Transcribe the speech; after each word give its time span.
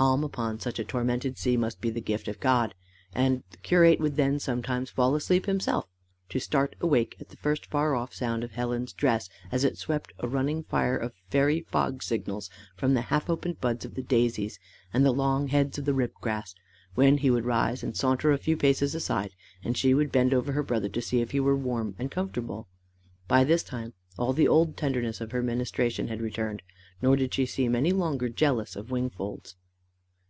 Calm 0.00 0.24
upon 0.24 0.58
such 0.58 0.78
a 0.78 0.84
tormented 0.84 1.36
sea 1.36 1.58
must 1.58 1.78
be 1.82 1.90
the 1.90 2.00
gift 2.00 2.26
of 2.26 2.40
God; 2.40 2.74
and 3.14 3.42
the 3.50 3.58
curate 3.58 4.00
would 4.00 4.16
then 4.16 4.38
sometimes 4.38 4.88
fall 4.88 5.14
asleep 5.14 5.44
himself 5.44 5.86
to 6.30 6.38
start 6.40 6.74
awake 6.80 7.16
at 7.20 7.28
the 7.28 7.36
first 7.36 7.66
far 7.66 7.94
off 7.94 8.14
sound 8.14 8.42
of 8.42 8.52
Helen's 8.52 8.94
dress 8.94 9.28
as 9.52 9.62
it 9.62 9.76
swept 9.76 10.14
a 10.18 10.26
running 10.26 10.62
fire 10.62 10.96
of 10.96 11.12
fairy 11.28 11.60
fog 11.60 12.02
signals 12.02 12.48
from 12.74 12.94
the 12.94 13.02
half 13.10 13.28
opened 13.28 13.60
buds 13.60 13.84
of 13.84 13.94
the 13.94 14.02
daisies, 14.02 14.58
and 14.90 15.04
the 15.04 15.12
long 15.12 15.48
heads 15.48 15.76
of 15.76 15.84
the 15.84 15.92
rib 15.92 16.14
grass, 16.22 16.54
when 16.94 17.18
he 17.18 17.30
would 17.30 17.44
rise 17.44 17.82
and 17.82 17.94
saunter 17.94 18.32
a 18.32 18.38
few 18.38 18.56
paces 18.56 18.94
aside, 18.94 19.32
and 19.62 19.76
she 19.76 19.92
would 19.92 20.10
bend 20.10 20.32
over 20.32 20.52
her 20.52 20.62
brother, 20.62 20.88
to 20.88 21.02
see 21.02 21.20
if 21.20 21.32
he 21.32 21.40
were 21.40 21.56
warm 21.56 21.94
and 21.98 22.10
comfortable. 22.10 22.68
By 23.28 23.44
this 23.44 23.62
time 23.64 23.92
all 24.16 24.32
the 24.32 24.48
old 24.48 24.78
tenderness 24.78 25.20
of 25.20 25.32
her 25.32 25.42
ministration 25.42 26.08
had 26.08 26.22
returned, 26.22 26.62
nor 27.02 27.16
did 27.16 27.34
she 27.34 27.44
seem 27.44 27.76
any 27.76 27.92
longer 27.92 28.30
jealous 28.30 28.76
of 28.76 28.90
Wingfold's. 28.90 29.56